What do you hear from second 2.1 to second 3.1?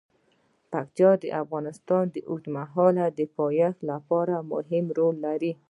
د اوږدمهاله